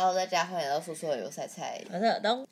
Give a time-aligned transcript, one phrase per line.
[0.00, 1.82] Hello，大家欢迎来到说说的油菜菜。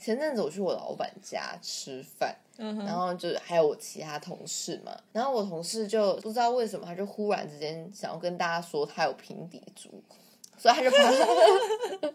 [0.00, 10.03] 前阵子我去我老板家吃饭，嗯然后就还有我其他同事嘛，然后我同事就不知道为什么，他就忽然之间想要跟大家说他有平底足，
[10.59, 12.09] 所以他就把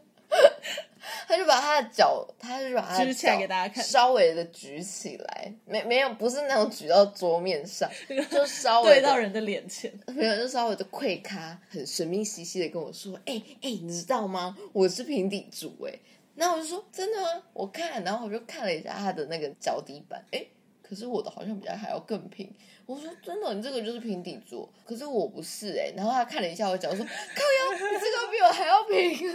[1.31, 7.89] 他他就把他的脚，他就把他的举起来脚给大家看稍微的举起来，没没有不是那种举到桌面上，
[8.29, 14.57] 就稍微地对到人的脸前， 没有，就稍微的跪咖，很神秘兮兮的跟我说：“哎、哎、你知道吗？
[14.73, 15.93] 我是平底足哎。”
[16.35, 20.45] 那我就说：“真的吗？”我看，然后我就看了一下他的那个脚底板，哎、
[20.81, 22.53] 可是我的好像比他还要更平。
[22.85, 29.31] 我说：“真的，你这个就是平底足，可是我不是哎。”然后他看了一下我脚，说：“靠腰，你这个比我还要平。”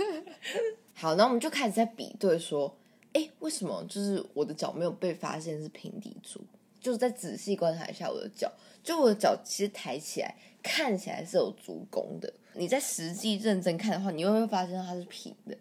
[0.98, 2.74] 好，那我们就开始在比对说
[3.12, 6.41] ：“哎、为什么就是我的脚没有被发现是平底足？”
[6.80, 8.50] 就是再仔细观察一下我的脚，
[8.82, 15.54] 就我的脚其实抬起来看起来是有足弓的，你在实际认真看的话，你又会发现它是平的。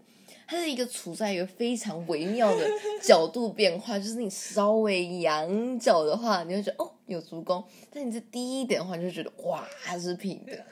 [0.48, 2.70] 它是一个处在一个非常微妙的
[3.02, 7.60] 角度变化，就是你稍微仰角的话，你会觉得哦有足弓；
[7.92, 10.64] 但你这低一点的话，你就觉得哇它是平的，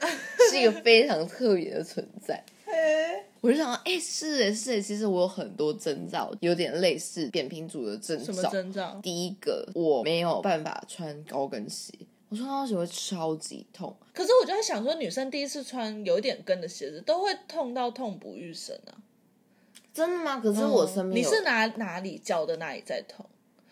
[0.48, 2.40] 是一个非常特别的存在。
[3.40, 8.50] 我就想到，哎、是哎是哎，其实我有很多征兆，有点类似扁平足的征什么兆。
[8.50, 9.00] 征兆？
[9.02, 11.92] 第一个，我没有办法穿高跟鞋，
[12.30, 13.94] 我穿高跟鞋会超级痛。
[14.12, 18.96] 可是我就在想说，女生第一次穿有一点跟的鞋子，都会痛到痛不欲生啊。
[19.92, 20.40] 真的吗？
[20.40, 23.24] 可是我身边有你是哪哪里脚的哪里在痛？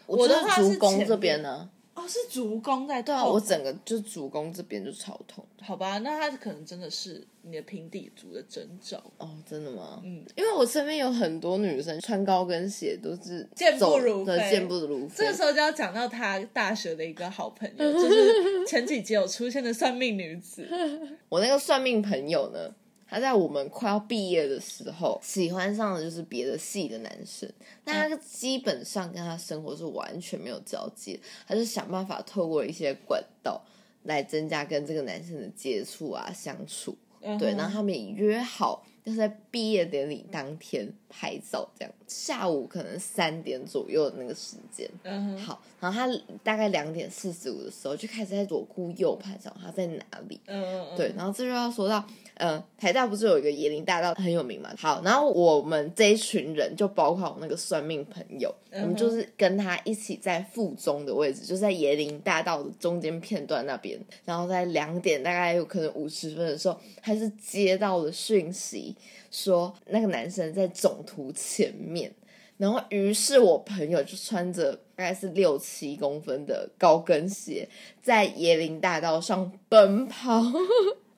[0.06, 1.70] 我我的足弓这边呢。
[1.94, 3.14] 哦，是足弓在痛。
[3.14, 5.44] 对啊，我整个就是足弓这边就超痛。
[5.60, 9.02] 好吧，那他可能真的是你的平底足的征兆。
[9.18, 10.00] 哦，真的吗？
[10.02, 15.16] 嗯，因为我身边有很多女生穿高跟鞋都是健步走如飞对健步如飞。
[15.18, 20.66] 这个时候就要讲到他大学的一个好朋友，就是前几集有出现的算命女子。
[21.28, 22.74] 我那个算命朋友呢，
[23.12, 27.46] 他在我们快要毕业的时候，喜欢上的就是别的系的男生。
[27.84, 33.62] 那他基本上跟他生活是完全没有交集的，他就想办法透过一些管道
[34.04, 36.96] 来增加跟这个男生的接触啊、相处。
[37.38, 44.88] 对，然后他们也约好，就是在毕业典礼当天拍照，这样下午可能三点左右的那个时间。
[45.02, 50.40] 嗯哼，好，然后他大概两点四十五的时候就开始在左顾右盼，想他在哪里。
[50.46, 52.04] 嗯对，然后这就要说到，
[52.34, 54.72] 呃，台大不是有一个椰林大道很有名嘛？
[54.78, 63.98] 好，然后我们这一群人，就包括我那个算命朋友，我们就是跟他一起在附中的位置，就是在椰林大道的中间片段那边。
[64.24, 68.91] 然后在两点大概有可能五十分的时候，他是接到了讯息，
[69.30, 72.12] 说那个男生在总图前面。
[72.58, 77.68] 然后，于是我朋友就穿着大概是六七公分的高跟鞋，
[78.00, 80.40] 在椰林大道上奔跑。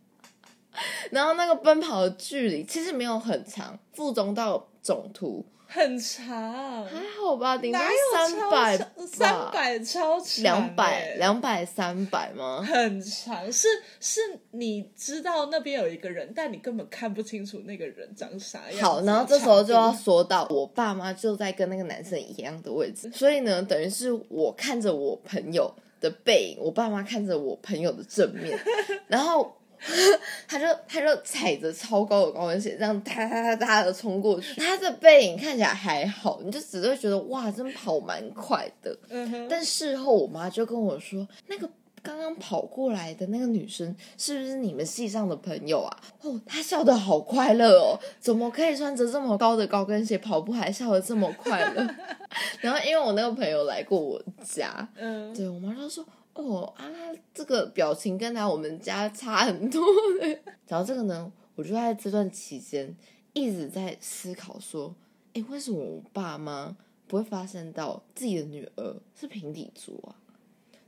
[1.10, 7.80] 然后那个奔跑的距离其实没有很长，附中到总图很长，还好吧，顶多
[8.14, 12.62] 三百三百超长欸，两百两百三百吗？
[12.62, 13.66] 很长，是
[13.98, 14.20] 是，
[14.52, 18.80] 你知道那边有一个人，但你根本看不清楚那个人长啥样。
[18.80, 28.56] 好，然后这时候就要说到我爸妈就在跟那个男生一样的位置，所以呢，等于是我看着我朋友的背影，我爸妈看着我朋友的正面，
[29.08, 29.52] 然后
[30.48, 34.54] 他就他就踩着超高的高跟鞋，这样哒哒哒哒的冲过去。
[34.60, 38.96] 他的背影看起来还好，你就只会觉得哇，真跑蛮快的。
[39.08, 41.68] 嗯哼，但事后我妈就跟我说，那个
[42.02, 45.96] 刚刚跑过来的那个女生是不是你们系上的朋友啊？
[46.22, 51.94] 哦，她笑得好快乐哦，怎么可以穿着这么高的高跟鞋跑步还笑得这么快乐？
[52.60, 56.04] 然后因为我那个朋友来过我家，嗯，对我妈就说。
[56.34, 56.84] 哦啊，
[57.32, 59.80] 这个表情跟来我们家差很多
[60.20, 60.42] 嘞。
[60.66, 62.94] 然后这个呢，我就在这段期间
[63.32, 64.94] 一直在思考说，
[65.32, 70.16] 哎，为什么我爸妈不会发现到自己的女儿是平底足啊？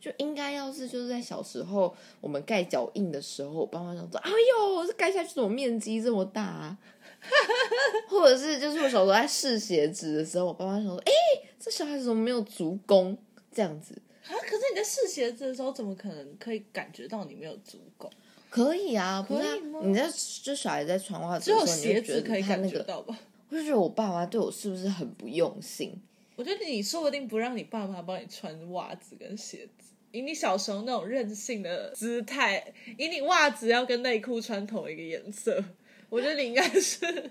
[0.00, 6.78] 就应该要是就是在小时候我们盖脚印的时候，我爸妈想说，哎呦，这盖下去怎么面积这么大啊？
[8.08, 11.12] 或者是就是我小时候在试鞋子的时候，我爸妈想说，哎，
[11.58, 13.16] 这小孩子怎么没有足弓？
[13.52, 14.00] 这样子，
[14.34, 18.11] 可是你在试鞋子的时候，怎么可能可以感觉到你没有足够？
[18.49, 20.08] 可以啊，不是啊可以吗你在
[20.43, 23.19] 就小孩在穿袜子只有鞋子可以感觉到吧？
[23.50, 25.93] 我就觉得我爸妈对我是不是很不用心？
[26.37, 35.62] 我觉得你说不定不让你爸妈帮你穿袜子跟鞋子，以你小时候那种任性的姿态，以你袜子要跟内裤穿同一个颜色，
[36.08, 37.31] 我觉得你应该是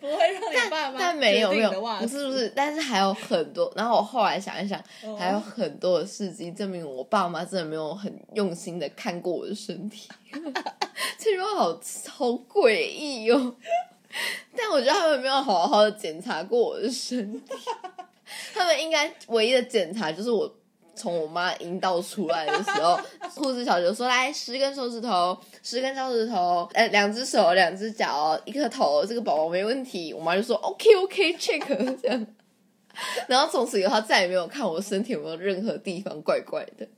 [0.00, 1.70] 不会让你爸妈但没有没有
[2.00, 3.72] 不是不是，但是还有很多。
[3.74, 10.08] 然后我后来想一想，哦还有很多的事迹证明我爸妈真的没有很用心的看过我的身体，
[11.18, 13.54] 这句话好好诡异哦。
[14.56, 17.54] 但我觉得他们没有好好的检查过我的身体，
[18.54, 20.50] 他们应该唯一的检查就是我
[20.96, 22.98] 从我妈阴道出来的时候，
[23.36, 30.12] 护士小姐说来十根手指头，十根脚趾头，呃，两只手，两只脚，一颗头，这个宝宝没问题。
[30.12, 32.26] 我妈就说 OK OK check 这样。
[33.28, 36.88] 然后从此以后，他再也没有看我身体有没有任何地方怪怪的。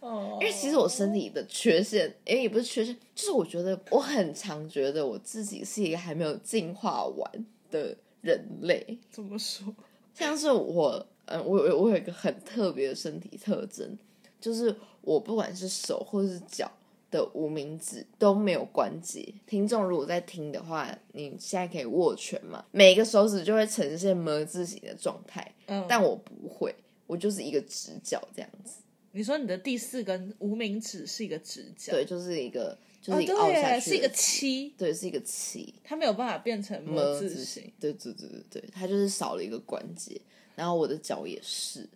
[0.00, 8.98] 哦，因为其实我身体的缺陷，哎，也不是缺陷，就是我觉得我很常觉得我自己是一个还没有进化完的人类。
[9.10, 9.74] 怎么说？
[10.12, 13.96] 像是我，嗯，我我我有一个很特别的身体特征，
[14.40, 16.70] 就是我不管是手或是脚。
[17.08, 19.32] 的无名指都没有关节。
[19.46, 22.64] 听众如果在听的话，你现在可以握拳嘛？
[22.72, 25.54] 每个手指就会呈现么字形的状态。
[25.66, 26.74] 嗯，但我不会，
[27.06, 28.82] 我就是一个直角这样子。
[29.12, 31.92] 你说你的第四根无名指是一个直角？
[31.92, 35.72] 对，就是一个，就是一个凹下去，是一个七，对，是一个七。
[35.84, 37.72] 它没有办法变成么字形。
[37.78, 40.20] 对对对对对，它就是少了一个关节。
[40.56, 41.88] 然后我的脚也是。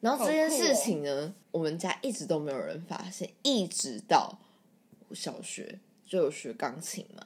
[0.00, 4.38] 然后这件事情呢，我们家一直都没有人发现，一直到。
[5.14, 7.22] 小学就有学钢琴嘛，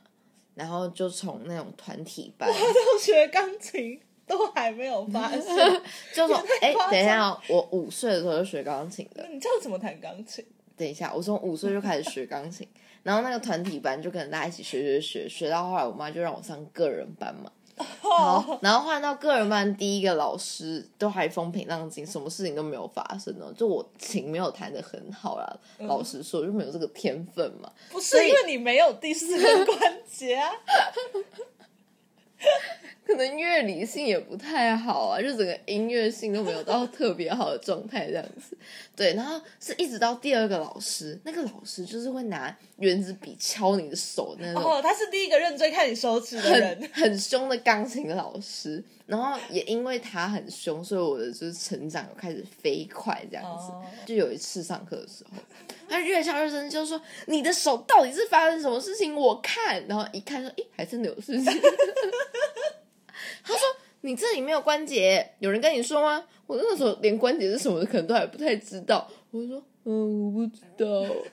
[0.57, 5.43] 然后就从那种团体班，我都学钢琴，都还没有发现。
[6.13, 9.25] 就说哎，等一下，我五岁的时候就学钢琴的。
[9.29, 10.45] 你知道怎么弹钢琴？
[10.77, 12.67] 等一下，我从五岁就开始学钢琴，
[13.05, 17.53] 然后那个团体班就跟大家一起学学学，学到后来我妈就让我上个人班嘛。
[17.79, 23.53] 好，然后换到个人班，第一个老师都还风平浪静，什么事情都没有发生呢。
[23.57, 27.71] 就我琴没有弹的很好啦，老实说就没有这个天分嘛。
[27.91, 29.79] 不是因为你没有第四个关
[30.09, 30.51] 节啊。
[33.07, 38.59] 可能乐理性也不太好啊，就整个音乐性都没有到特别好的状态这样子。
[38.97, 44.63] 对，然后是一直到第二个老师，那个老师就是会拿圆珠笔敲你的手那种。
[44.63, 48.83] 哦，他是第一个认真看你手指的人，很凶的钢琴老师。
[49.07, 53.73] 然后也因为他很凶，所以我的就是成长开始飞快这样子。
[54.05, 55.41] 就有一次上课的时候，
[55.89, 59.15] 他越敲越深，就说：“你的手到底是发生什么事情？
[59.15, 61.45] 我看。”然后一看说：“诶，还真的有事情。”
[63.47, 63.61] 他说
[64.03, 69.09] ：“你这里没有关节，有人跟你说吗？”我那时候连关节是什么可能都还不太知道。
[69.31, 70.87] 我说：“嗯，我不知道，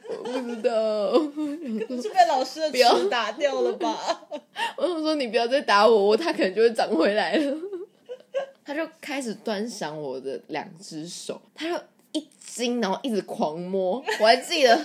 [0.10, 1.12] 我不知道。
[1.89, 4.27] ”可是被老师的尺打掉了吧？
[4.77, 7.57] 我想说：“你不要再打我，我他可能就会长回来了。
[8.63, 11.83] ”他就开始端详我的两只手，他就
[12.13, 14.04] 一惊，然后一直狂摸。
[14.19, 14.80] 我还记得。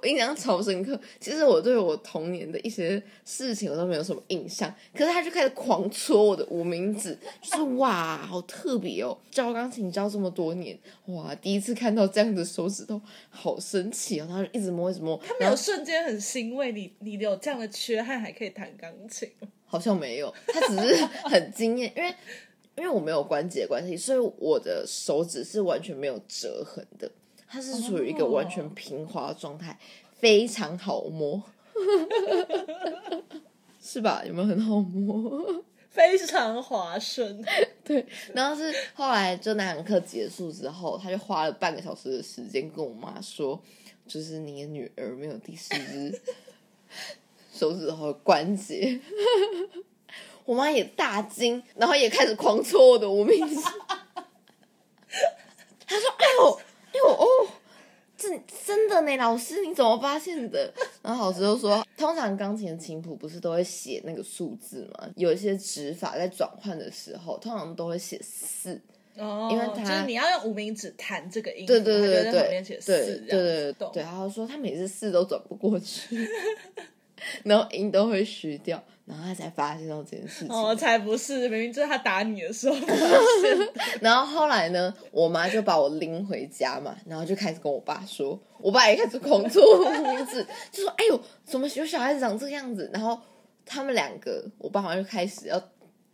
[0.00, 0.98] 我印象超深刻。
[1.20, 9.16] 其实我对我童年的一些事情我都没有什么印象，可是他就开始狂戳我的无名指，就是 哇，好特别哦！
[9.30, 13.00] 教钢琴教这么多年，哇，第一次看到这样的手指头，
[13.30, 14.26] 好神奇哦！
[14.28, 15.20] 他就一直摸，一直摸。
[15.26, 19.30] 他没有瞬间很欣慰，你你有这样的缺憾还可以弹钢琴？
[19.66, 22.14] 好像没有，他只是很惊艳，因为
[22.76, 27.10] 因为我没有关节关系，所以我的手指是完全没有折痕的。
[27.52, 29.78] 它是属于一个完全平滑状态，
[30.18, 31.42] 非常好摸，
[33.78, 34.22] 是吧？
[34.26, 35.62] 有没有很好摸？
[35.90, 37.44] 非常滑顺。
[37.84, 43.62] 对，然后是后来就那堂课结束之后，他就花了半个小时的时间跟我妈说，
[44.06, 46.22] 就是你的女儿没有第四只
[47.52, 48.98] 手指头关节。
[50.46, 53.56] 我妈也大惊，然后也开始狂戳我的无名指。
[55.86, 56.58] 他说：“哎呦！”
[57.02, 57.48] 哎呦哦，
[58.16, 58.28] 这
[58.64, 60.72] 真的呢，老师你怎么发现的？
[61.02, 65.08] 然后老师就说，通常钢琴的琴谱不是都会写那个数字吗？
[65.16, 68.80] 有一些指法在转换的时候，通常都会写四
[69.16, 72.92] 哦，因为就是你要用无名指弹这个音，对对对对对，写四，
[73.28, 76.16] 对对对然后说他每次四都转不过去，
[77.44, 78.82] 然后音都会虚掉。
[79.04, 83.68] 然后他才发现到这件事情，哦，才不是，明明就是他打你的时候发现。
[84.00, 93.20] 然后后来呢，我妈就把我拎回家嘛，然后就开始跟我爸说，我爸也开始狂做胡子，就说：“哎呦，怎么有小孩子长这个样子？”然后
[93.66, 95.60] 他们两个，我爸好像就开始要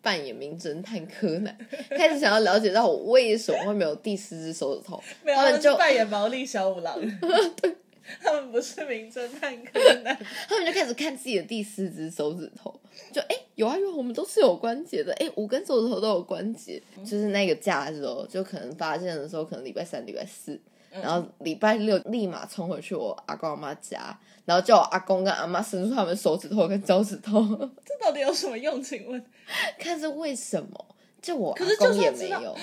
[0.01, 1.57] 扮演名侦探柯南，
[1.91, 6.99] 开始想要了解到我为什么会没有第四只手指头，他们就扮演毛利小五郎。
[8.23, 12.75] 他们不是名侦探柯南，他们就开始看自己的第四只手指头，
[13.13, 20.59] 就哎有啊有，我们都是有关节的，哎五根手指头都有关节，就是那个假日哦，就可能发现的时候，可能礼拜三、礼拜四，
[20.91, 27.41] 然后礼拜六立马冲回去我阿公阿妈家，然后叫我阿公跟阿妈伸出他们手指头跟脚趾头，
[27.85, 28.83] 这到底有什么用？
[28.83, 29.25] 请问，
[29.79, 30.87] 看是为什么？
[31.21, 32.57] 就我阿公也没有。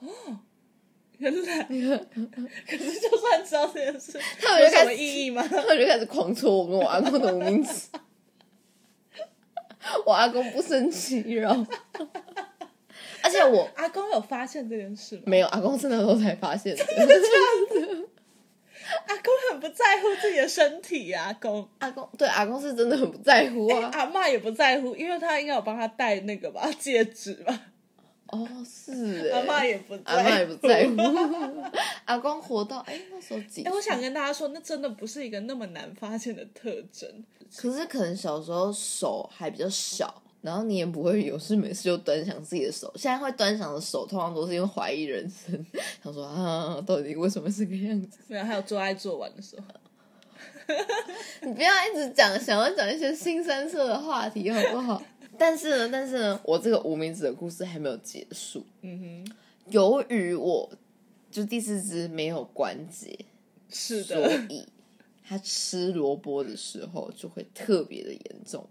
[0.00, 0.38] 哦。
[1.20, 1.62] 原来，
[2.66, 5.42] 可是就算知道这件事，他们有什么意义吗？
[5.48, 7.72] 他们就开始狂戳我跟我阿公的无名指。
[10.04, 11.64] 我阿公不生气，然后。
[13.22, 15.22] 而且我阿公有发现这件事吗？
[15.26, 16.82] 没有，阿公是那时候才发现的。
[19.06, 21.68] 阿公很不在乎自己的身体啊，阿公。
[21.78, 23.90] 阿公对阿公是真的很不在乎啊。
[23.92, 27.69] 阿嬷也不在乎，因为他应该有帮他戴那个吧戒指吧。
[28.32, 30.96] 哦，是阿嬷也不，阿嬷也不在乎。
[32.06, 33.62] 阿公活到哎那时候几？
[33.64, 37.08] 哎，我想跟大家说，那真的不是一个那么难发现的特征。
[37.56, 42.92] 可是可能小时候手还比较小，然后你也不会有事没事就端详自己的手。
[42.94, 45.66] 现在会端详的手，通常都是因为怀疑人生，
[46.02, 48.18] 想说啊，到底为什么是个样子？
[48.28, 49.64] 没有，还有做爱做完的时候。
[51.42, 55.02] 你不要一直讲，想要讲一些新三色的话题，好不好？
[55.40, 58.62] 但是呢，但是呢，我这个无名指的故事还没有结束。
[58.82, 59.32] 嗯哼，
[59.70, 60.70] 由于我
[61.30, 63.18] 就第四只没有关节，
[63.70, 64.68] 是所，以
[65.24, 68.68] 它吃萝卜的时候就会特别的严重。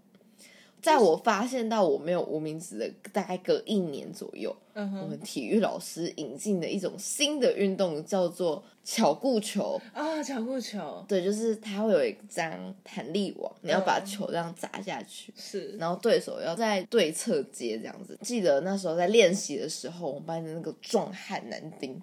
[0.80, 9.80] 在我发现到我没有无名指的大概隔一年左右，嗯，我们体育老师引进的一种新的运动叫做巧固球。
[9.92, 15.32] 啊，巧固球对，就是它会有一张弹力网，你要把嗯球这样砸下去。
[15.36, 18.18] 是，然后对手要在对侧接这样子。
[18.22, 22.00] 记得那时候在练习的时候，我们班的那个壮汉男丁，他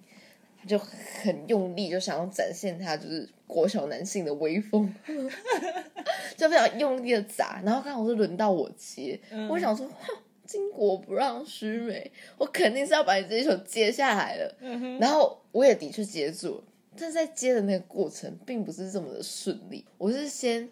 [0.68, 4.94] 就很用力，就想要展现他就是国小男性的威风，
[6.36, 7.60] 就非常用力的砸。
[7.64, 10.14] 然后刚好是轮到我接，嗯我想说，哼
[10.46, 14.54] 巾帼不让须眉，我肯定是要把你这一球接下来了。
[14.60, 16.64] 嗯，然后我也的确接住了，
[16.96, 19.84] 但是在接的那个过程并不是这么的顺利。
[19.96, 20.68] 我是先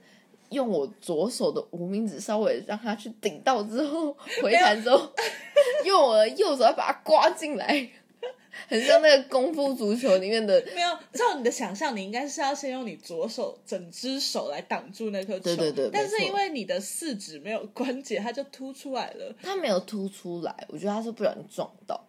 [0.50, 5.10] 用我左手的无名指稍微让它去顶到之后回弹之后，
[5.84, 7.88] 用我的右手要把它刮进来，
[8.68, 10.62] 很像那个功夫足球里面的。
[10.74, 19.34] 没有照你的想象，你应该是要先用你左手整只手来挡住那颗球，对对对但是因为你的四指没有关节，它就凸出来了。
[19.42, 22.02] 它没有凸出来，我觉得它是不小心撞到。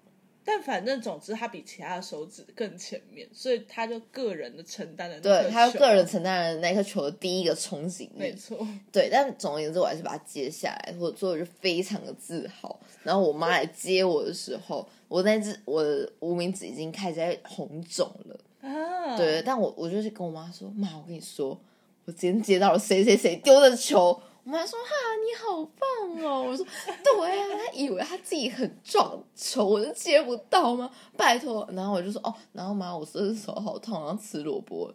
[0.49, 8.11] 但反正总之，他比其他的手指更前面，所以他就个人的承担了那对，他个人承担了那颗球的第一个冲击力。
[8.15, 12.79] 没错，对，但总而言之，我还是把它接下来，我所以我就非常的自豪。
[13.03, 18.39] 然后我妈来接我的时候，我那只我的无名指已经开始在红肿了。
[18.61, 21.59] 啊，对，但我我就是跟我妈说，妈，我跟你说，
[22.05, 24.17] 我今天接到了谁谁谁丢的球。
[24.47, 24.93] 我妈说：“哈，
[25.25, 26.65] 你好棒哦！”我说
[27.03, 30.89] ：“对啊，她以为她自己很壮，球我就接不到吗？
[31.17, 34.89] 拜托。”然后我就说：“哦，然后妈，我手好痛，然后吃萝卜。”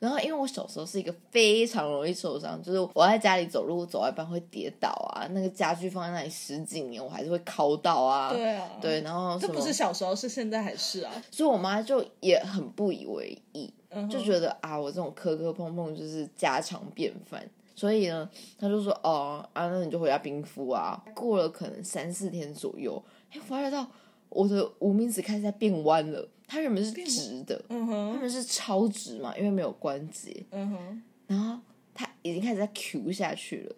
[0.00, 8.32] 然后因为我小时候是一个非常容易受伤，就是我在家里走路走到一半会跌倒啊，那个家具放在那里十几年，我还是会敲到啊。
[8.32, 11.12] 对啊，对，然后这不是小时候，是现在还是啊？
[11.30, 13.72] 所以我妈就也很不以为意，
[14.10, 17.48] 就觉得啊，我这种磕磕碰碰就是家常便饭。
[17.76, 18.28] 所以呢，
[18.58, 21.00] 他就说哦啊，那你就回家冰敷啊。
[21.14, 23.86] 过了可能三四天左右，哎，发现到
[24.30, 26.28] 我的无名指开始在变弯了。
[26.48, 30.44] 它原本是直的，它嗯哼，原本是超直嘛，因为没有关节。
[30.52, 31.60] 嗯哼，然后
[31.92, 33.76] 它已经开始在 Q 下去了，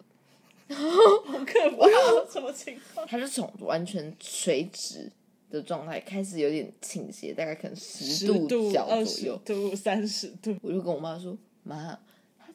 [0.75, 1.85] 好可怕，
[2.31, 3.05] 什么情况？
[3.07, 5.11] 它是从完全垂直
[5.49, 9.35] 的状态开始有点倾斜，大概可能十度、角左右。
[9.43, 11.99] 度、三十度，我就跟我妈说：“妈，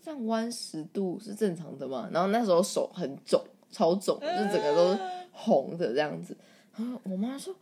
[0.04, 4.98] 它这样弯十度是正常的吗？”然后那时候手很肿，超肿，就整个都是
[5.32, 6.36] 红的这样子。
[6.76, 7.54] 然后我妈说：“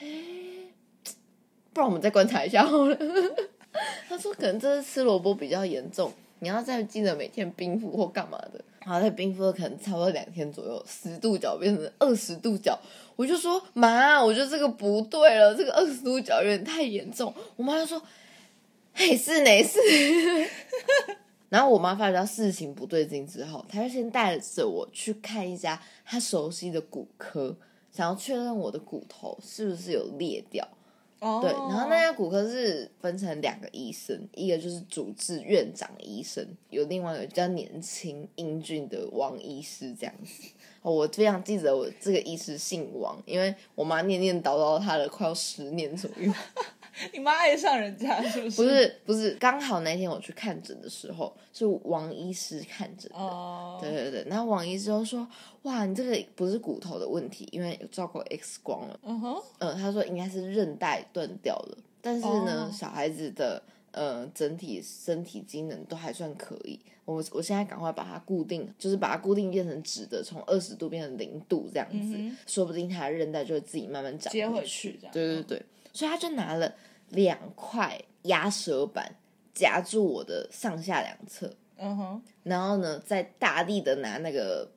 [0.00, 0.06] 哎，
[1.72, 2.96] 不然我们再观察一下好了。
[4.08, 12.78] ”她说：“可能这次吃萝卜比较严重，你要再记得每天冰敷或干嘛的。”然后在冰敷了可能差不多两天左右，十度角变成二十度角。
[13.16, 18.02] 我就说：“妈，我觉得这个不对了，这个二十度角有点太严重。”我妈就说
[18.92, 19.78] ：“嘿，是哪是？
[21.54, 27.56] 然后我妈发觉到事情不对劲之后，她就先带着我去看一家她熟悉的骨科，
[27.92, 30.66] 想要确认我的骨头是不是有裂掉。
[31.20, 40.50] 对，然后那家骨科是分成两个医生，一个就是主治院长医生，有另外一个比较年轻英俊的王医师这样子。
[40.82, 46.30] 哦，我非常记得我这个医师姓王，因为我妈念念叨叨他了快要十年左右。
[47.12, 48.62] 你妈爱上人家是不是？
[48.62, 53.18] 不是不是，刚好那天我去看诊的时候是王医师看诊的。
[53.18, 55.26] 哦，对对对，然后王医师就说
[55.62, 59.00] ：“哇，你这个不是骨头的问题，因为有照过 X 光了。
[59.02, 66.78] 嗯哼，嗯，他说应该是韧带断掉了，但是呢，哦小孩子的呃整体身体机能都还算可以。
[67.04, 74.92] 我我现在赶快把它固定，就是把它固定变成直的，从二十度变成零度这样子，嗯说不定他的韧带就会自己慢慢长接回去。
[74.92, 75.12] 去这样。
[75.12, 75.62] 对对对，
[75.94, 76.74] 所以他就拿了
[77.08, 79.14] 两块压舌板
[79.54, 84.68] 夹住我的上下两侧，嗯哼，然后呢，再大力的拿那个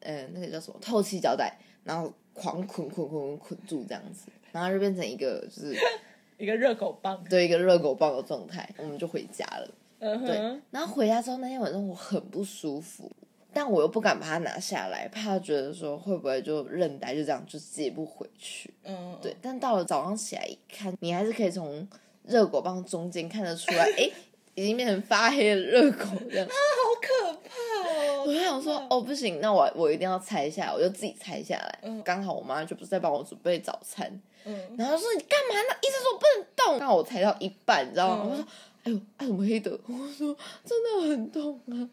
[0.00, 5.74] 呃那个叫什么透气胶带，然后狂捆捆捆捆捆住这样子，然后就变成一个就是
[6.38, 7.24] 一个热狗棒。
[7.30, 9.68] 对一个热狗棒的状态，我们就回家了。
[9.98, 13.10] 对嗯哼，，然后回家之后那天晚上我很不舒服，
[13.56, 18.74] 但我又不敢把它拿下来，怕觉得说会不会就韧带就这样就接不回去。
[18.84, 21.88] 嗯，对，但到了早上起来一看，你还是可以从
[22.26, 24.10] 热狗棒中间看得出来， 哎，
[24.54, 26.46] 已经变成发黑的热狗这样。
[26.46, 28.24] 啊好可怕哦！
[28.26, 31.78] 我就想说，哦，不行，那我我一定要拆下来，我就自己拆下来。
[31.82, 34.06] 嗯刚好我妈就不是在帮我准备早餐，
[34.44, 35.76] 嗯，然后说你干嘛呢？
[35.80, 36.78] 医生说不能动。
[36.78, 38.22] 刚好我拆到一半，你知道吗？
[38.26, 38.44] 嗯我说，
[38.86, 39.78] 哎呦，啊怎么黑的？
[39.86, 41.90] 我说真的很痛啊。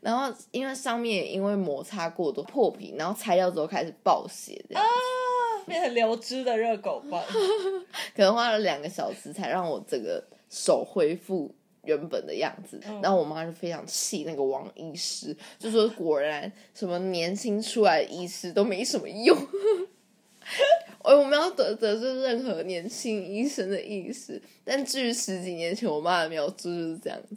[0.00, 4.84] 然后因为上面因为摩擦过多破皮，然后拆掉之后开始爆血，这样、
[5.66, 7.22] 变成流汁的热狗棒。
[8.14, 11.54] 可能花了两个小时才让我整个手恢复。
[11.86, 19.36] 原本的样子，嗯然后我妈就非常气那个王医师，就说果然什么年轻出来的医师都没什么用。
[21.04, 27.36] 我我们要得得罪任何年轻医生的意思，但至于十几年前我妈的描述就是这样子。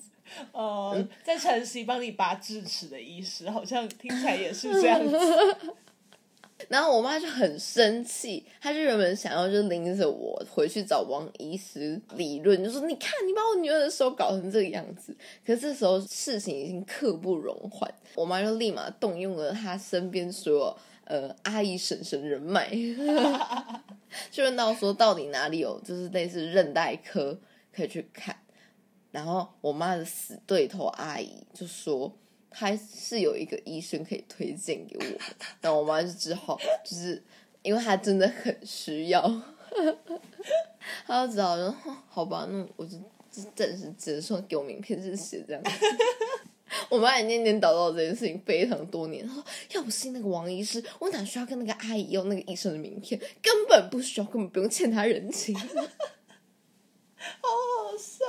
[0.51, 5.15] 哦，在晨曦帮你拔智齿的医师，好像听起来也是这样子。
[6.69, 15.15] 然后我妈就很生气，她就原本想要就拎着我回去找王医师理论，就说你看你把我女儿的手搞成这个样子。
[15.45, 22.69] 可是这时候事情已经刻不容缓，我妈就立马动用了她身边所有呃阿姨婶婶人脉，
[24.29, 27.39] 就问到说到底哪里有就是类似韧带科
[27.73, 28.35] 可以去看。
[29.11, 32.13] 然后我妈的死对头阿姨就说，
[32.51, 35.19] 她是有一个医生可以推荐给我的，
[35.61, 37.23] 然后我妈就只好就是
[37.63, 39.21] 因为她真的很需要，
[41.07, 42.97] 她就只好说哦好吧，那我就
[43.31, 45.69] 就暂时只能说给我名片，谢谢这样子。
[46.89, 53.19] 我妈也念念叨叨这件事情非常多年，她说要不是那个王医师，我哪需要跟那个阿姨要那个医生的名片？
[53.41, 55.53] 根本不需要，根本不用欠他人情。
[55.57, 55.65] 好
[57.19, 58.25] 好笑。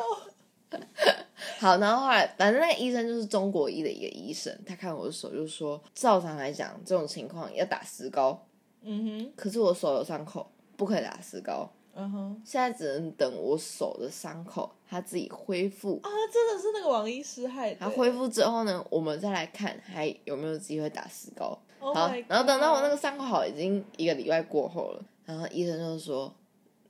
[1.58, 8.46] 好，然后后来，反正那个医生就是中国医的一个医生，他看我的手就说，照常来讲，这种情况要打石膏，
[8.82, 11.72] 嗯哼可是我手有伤口，不可以打石膏。
[11.98, 17.76] 哼，嗯哼，现在只能等我手的伤口它自己恢复，啊，真的是那个王医师害的。
[17.80, 21.58] 它恢复之后呢，我们再来看还有没有机会打石膏。
[21.80, 26.34] Oh 好然后等到我那个伤口好，已经一个礼拜过后了，然后医生就说，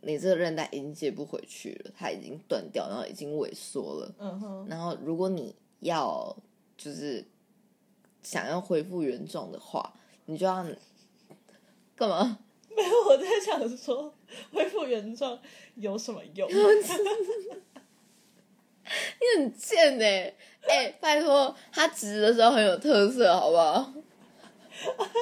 [0.01, 4.15] 你这个韧带已经接不回去了，它已经断掉，然后已经萎缩了。
[4.19, 6.35] 嗯哼，然后如果你要
[6.79, 7.23] 就是
[8.23, 9.93] 想要恢复原状的话，
[10.25, 10.65] 你就要
[11.95, 12.39] 干嘛？
[12.79, 14.15] 没有，我在想说
[14.53, 15.37] 恢复原状
[15.75, 16.49] 有什么用？
[16.53, 16.55] 你
[19.37, 20.33] 很贱哎、
[20.69, 23.93] 哎、拜托，他直的时候很有特色，好不好？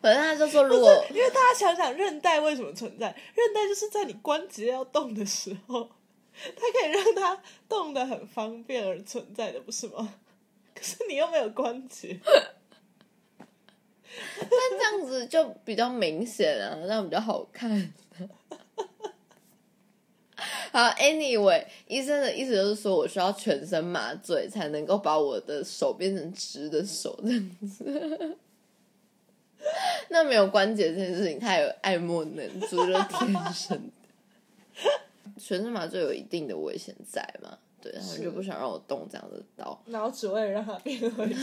[0.00, 3.06] 反正他就说，如果因为大家想想，韧带为什么存在？
[3.34, 5.90] 韧带就是在你关节要动的时候，
[6.54, 10.14] 它可以让它动的很方便而存在的，不是吗？
[10.72, 12.20] 可是你又没有关节，
[14.40, 17.92] 但这样子就比较明显啊，这样比较好看。
[20.70, 28.36] 好，anyway，医生的意思就是说我需要全身麻醉才能够把我的手变成直的手这样子。
[30.10, 33.92] 那没有关节这件事情，他有爱莫能助，就是天生的。
[35.36, 37.58] 全身麻醉有一定的危险在嘛？
[37.80, 39.82] 对，他们就不想让我动这样的刀。
[39.86, 41.40] 然后只为了让它变回去。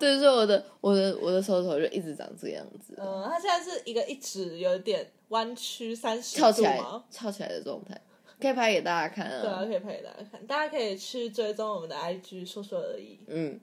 [0.00, 2.94] 对，所以我的我的我的手头就一直长这个样子。
[2.96, 8.00] 嗯，它现在是一个一直有点弯曲三十翘起来翘起来的状态，
[8.40, 9.64] 可以拍给大家看啊对啊，啊。
[9.66, 13.18] 可以拍给大家看，大家可以去追踪我们的 IG 说说而已。
[13.26, 13.60] 嗯，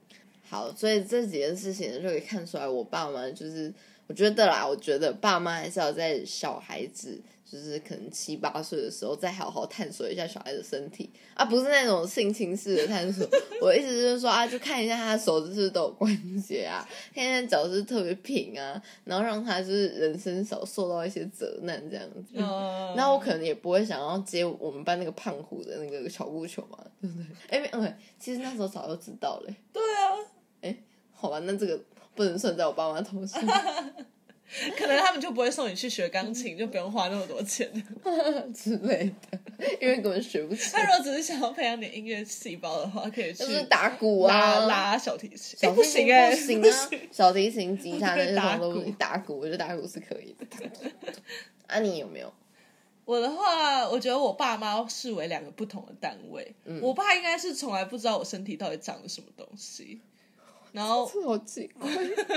[0.48, 3.74] 好，所以这几件事情，就可以看出来，我爸妈就是，
[4.06, 7.20] 我觉得啦，我觉得爸妈还是要在小孩子
[7.50, 13.26] 就是可能七八岁的时候，再好好探索一下小孩的身体啊，不是那种性侵式的探索。
[13.62, 22.34] 我的意思就是说啊，就看一下他的手是不是都有关节啊，看一下脚是特别平啊，然后让他就是人生少受到一些责难这样子。
[22.34, 27.26] 嗯，那我可能也不会想要接我们班那个胖虎的那个小布球嘛，对不对？
[27.50, 30.12] 哎、嗯，其实那时候早就知道了、对啊，
[30.62, 30.78] 哎
[31.14, 31.80] 好吧，那这个
[32.14, 33.42] 不能算在我爸妈头上
[34.78, 37.70] 可能他们就不会送你去学钢琴，就不用花那么多钱。
[38.56, 39.40] 之类的，
[39.82, 40.82] 因为根本学不起他。
[40.86, 45.58] 如果只是想要培养点音乐细胞的话，可以去就是打鼓啊，拉小提琴。
[45.62, 48.92] 哎，小提琴不行哎，不行啊，小提琴、吉他那些打鼓种都。
[48.92, 50.46] 打鼓，我觉得打鼓是可以的。
[51.68, 52.34] 啊，你有没有？
[53.06, 56.54] 我的话，我觉得我爸妈视为两个不同的单位。
[56.66, 60.02] 嗯我爸应该是从来不知道我身体到底长了什么东西，
[60.78, 61.90] 然后这好奇怪。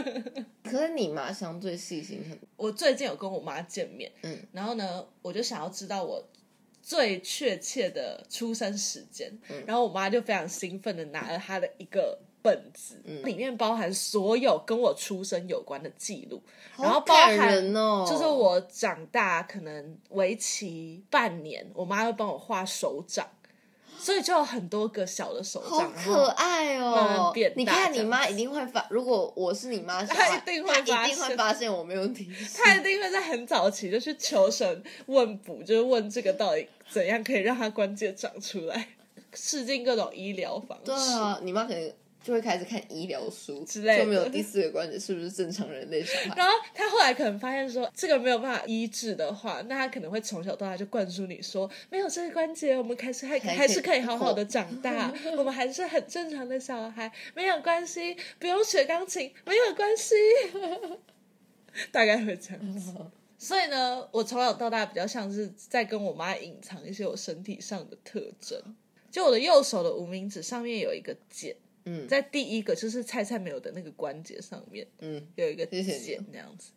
[0.64, 6.24] 可是你妈相对细心很，我最近有跟我妈见面，嗯，然后呢，我就想要知道我
[6.80, 16.40] 最确切的出生时间，嗯然后我妈就非常兴奋的拿了她的一个本子，嗯里面包含所有跟我出生有关的记录，
[16.78, 18.06] 然后包含哦。
[18.08, 23.28] 就是我长大可能为期半年，我妈会帮我画手掌，
[24.00, 27.50] 所以就有很多个小的手好掌，好可爱哦变！
[27.50, 28.86] 大你看，你妈一定会发。
[28.88, 32.56] 如果我是你妈小孩，她一定会她发一定会现发现我没有提示。
[32.56, 38.88] 她一定会在很早期就去求神问卜，就是问这个到底怎样可以让她关节长出来，
[39.34, 40.84] 试尽各种医疗方式。
[40.86, 46.34] 对啊，你妈可能就会开始看医疗书之类的就没有第四个关节是不是正常人类小孩？
[46.36, 60.14] 然后他后来可能发现说，这个没有办法医治的话，那他可能会从小到大就灌输你说，没有这个关节，我们还是还还还是可以好好的长大， 我们还是很正常的小孩，没有关系，不用学钢琴，没有关系，
[61.90, 62.94] 大概会这样子。
[63.38, 68.60] 所以呢，我从小到大比较像是在跟我妈隐藏一些我身体上的特征。
[69.10, 71.56] 就我的右手的无名指上面有一个茧，
[71.92, 76.70] 嗯在第一个就是菜菜没有的那个关节上面，嗯，有一个茧那样子。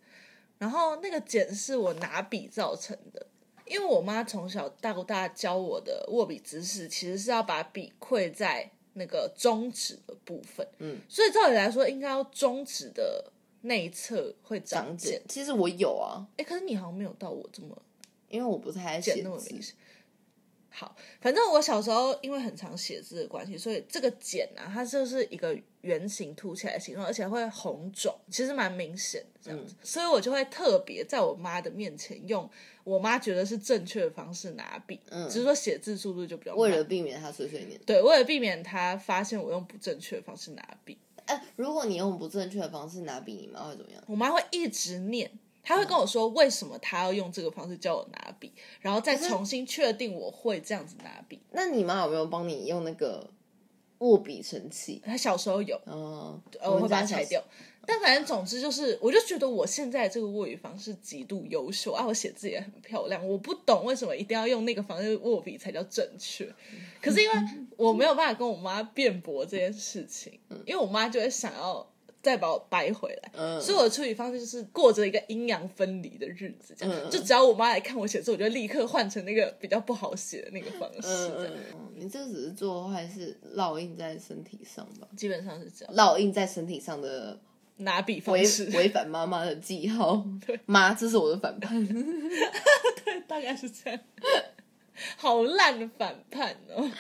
[0.57, 3.25] 然后那个茧是我拿笔造成的，
[3.65, 15.21] 因为我妈从小到大教我的握笔姿势，其实是要把笔跪在那个中指的部分，嗯，所以照理来说，应该要中指的内侧会长长茧茧。。
[15.27, 17.79] 其实我有啊，哎，可是你好像没有到我这么
[18.29, 19.61] 因为我不太爱茧写字那么明。
[19.61, 19.75] 显。
[20.75, 29.75] 好，反正我小时候因为很常写字的关系，所以这个茧啊，它就是一个圆形凸起来的形状，而且会红肿，其实蛮明显的这样子。
[29.83, 32.49] 所以我就会特别在我妈的面前用
[32.83, 36.61] 我妈觉得是正确的方式拿笔，嗯只是说写字速度就比较慢。
[36.61, 44.03] 为了避免她碎碎念，对，为了避免她发现我用不正确的方式拿笔，哎、如果你用不正确的方式拿笔，你妈会怎么样？
[44.07, 45.29] 我妈会一直念。
[45.63, 51.39] 她会跟我说为什么他要用这个方式教我拿笔，然后再重新确定我会这样子拿笔。
[51.51, 53.29] 那你妈有没有帮你用那个
[53.99, 55.01] 握笔神器？
[55.05, 57.41] 他小时候有，嗯，呃，我会把它拆掉。
[57.85, 63.27] 但反正总之就是，我就觉得我现在这个握笔方式极度优秀啊，我写字也很漂亮。
[63.27, 66.45] 我不懂为什么一定要用那个方式握笔才叫正确。
[67.01, 67.35] 可是因为
[67.75, 71.85] 我没有办法跟我妈辩驳这件事情，因为我妈就会想要
[72.23, 73.31] 再把我掰回来。
[73.35, 81.51] 嗯，所以我的处理方式就是过着一个阴阳分离的日子，这样、嗯就只要我妈来看我写字，我就立刻换成那个比较不好写的那个方式，嗯
[81.95, 85.07] 你这个只是做坏是，烙印在身体上吧？
[85.15, 85.93] 基本上是这样。
[85.93, 87.37] 烙印在身体上的
[87.77, 90.25] 拿笔方违式，违反妈妈的记号。
[90.65, 91.85] 妈，这是我的反叛。
[93.05, 93.99] 对大概是这样。
[95.17, 96.89] 好烂的反叛哦！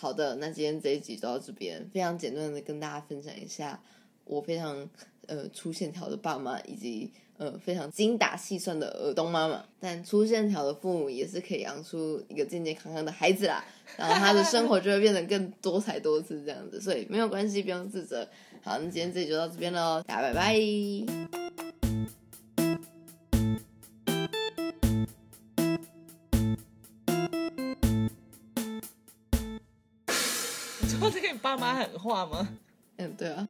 [0.00, 3.78] 好的，那今天这一集就到这边，非常简单的跟大家分享一下
[4.24, 4.88] 我非常
[5.26, 9.62] 呃粗线条的爸妈，以及呃非常精打细算的耳东妈妈。
[9.78, 13.62] 但粗线条的父母也是可以养出一个健健康康的孩子啦，
[13.98, 18.26] 然后他的生活就会变得更多彩多姿这样子，所以没有关系，不用自责。
[18.62, 21.39] 好，那今天这集就到这边喽，大家拜拜。
[31.50, 32.48] 爸妈狠话吗？
[32.96, 33.48] 嗯，对啊。